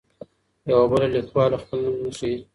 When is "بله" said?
0.91-1.07